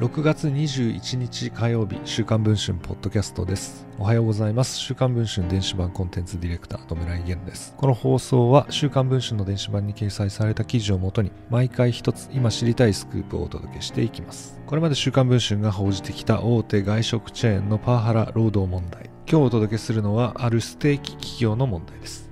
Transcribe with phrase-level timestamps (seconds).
[0.00, 3.86] 6月21日火曜日、週刊文春ポッドキャストです。
[3.98, 4.78] おはようございます。
[4.78, 7.74] 週刊文春電子版コンテンツディレクター、野村井源です。
[7.76, 14.58] この放送は、週刊文春の電子版に掲載された記事をもとに、毎回一つ今知りたいスクープをお届けしていきます。
[14.66, 19.10] これまで週刊文春が報じてきた大手外食チェーンのパワハラ労働問題。
[19.30, 22.29] 今日お届けするのは、あるステーキ企業の問題です。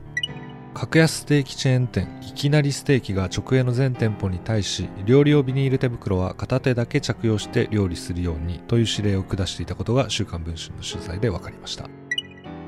[0.79, 2.07] 格安ステーキチェーン店。
[2.23, 11.91] いきなりステーキが直営の全店舗に対し料理用ビニール手袋は片手だけ着用して料理するようにという指令を下していたことが週刊文春の取材で分かりました。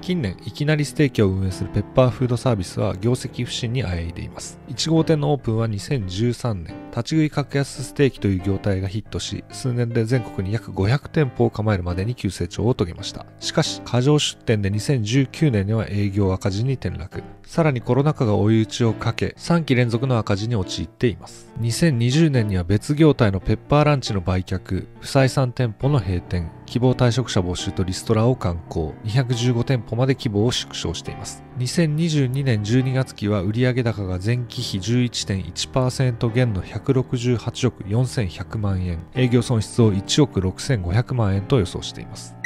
[0.00, 4.58] 近年いきなりステーキを運営するペッパーフードサービスは業績不振にあえいでいます。
[4.70, 13.26] 1号店のオープンは2013年立ち食い格安ステーキという業態がヒットし数年で全国に約500店舗を構えるまでに急成長を遂げました。
[13.38, 17.22] しかし過剰出店で2019年には営業赤字に転落。
[17.44, 21.52] さらにコロナ禍が追い打ちをかけ3期連続の赤字に陥っています。
[21.60, 28.94] 2020年には別業態のペッパーランチの売却不採算店舗の閉店希望退職者募集とリストラを刊行。
[29.04, 31.42] 215店舗まで規模を縮小しています。
[31.60, 39.04] 2022年12月期は売上高が前期比11.1%減の168億4100万円。
[39.14, 42.39] 営業損失を1億6500万円と予想しています。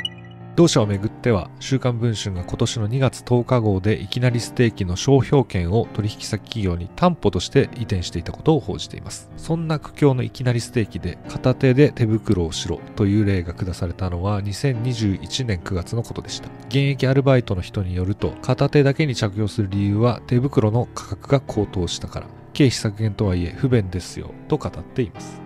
[0.56, 9.28] 同社をめぐっては、週刊文春が今年の2月10日号でいきなりステーキの商標権を取引先企業に担保として移転していたことを報じています。
[9.36, 16.48] そんな苦境のいきなりステーキで片手で手袋をしろという例が下されたのは2021年9月のことでした。
[16.68, 25.43] 現役アルバイトの人によると、片手だけに着用する理由は手袋の価格が高騰したから、経費削減とはいえ不便ですよと語っています。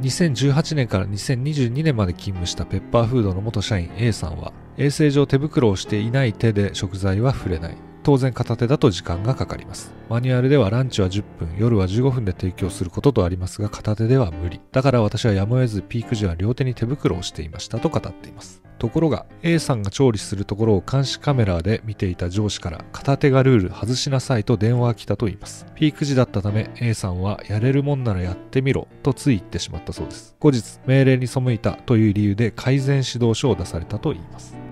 [0.00, 7.87] 2018年から2022年まで勤務したペッパーフードの元社員 A さんは衛生上手袋をしていない手で食材は触れない。
[8.08, 25.66] 当然片手だと時間がかかりますマニュアルではランチは10分夜は15分で提供することとありますが片手では無理だから私はやむを得ずピーク時は両手に手袋をしていましたと語っていますところが A さんが調理するところを監視カメラで見ていた上司から片手がルール外しなさいと電話が来たと言います。
[25.74, 30.36] ピーク時だったため A さんはやれるもんならやってみろとつい言ってしまったそうです。
[30.38, 34.67] 後日命令に背いたという理由で改善指導書を出されたと言います。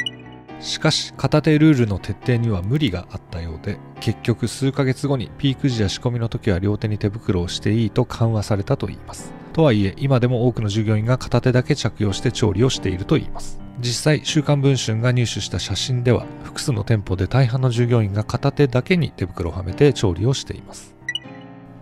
[0.60, 9.32] しかし片手ルールの徹底には無理があったようで結局数ヶ月後にピーク時や仕込みの時は両手に手袋をしていいと緩和されたと言います。
[9.52, 13.58] とはいえ今でも多くの従業員が片手だけ着用して調理をしていると言います。
[13.80, 20.95] 実際週刊文春が入手した写真では複数の店舗で大半の従業員が片手だけに手袋をはめて調理をしています。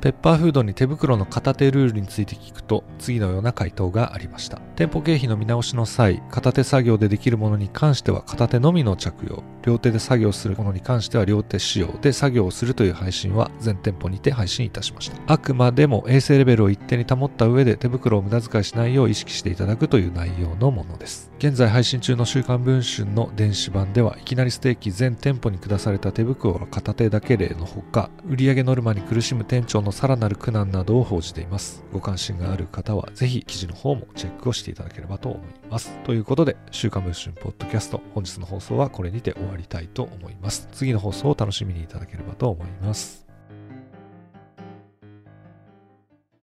[0.05, 4.61] ペッパーフードに手袋の片手ルールについて聞くと次のような回答がありました。
[4.77, 9.43] 店舗経費の見直しの際片手作業でできるものに関しては片手のみの着用。
[9.63, 11.87] 両手で作業するものに関しては両手使用。
[12.03, 15.17] で作業をするという配信は全店舗にて配信いたしました。
[15.27, 21.33] あくまでも衛生レベルを一定に保った上で手袋を無駄遣いしないよう意識していただくという内容のものです。
[21.39, 40.69] 現在配信中の週刊文春の電子版ではいきなりステーキ全店舗に下された手袋は片手だけ例のほか売上ノルマに苦しむ店長のさらなる苦難などを報じていますご関心がある方はぜひ記事の方もチェックをしていただければと思いますということで週刊文春ポッドキャスト本日の放送はこれにて終わりたいと思います。
[40.73, 43.25] 次の放送を楽しみにいただければと思います。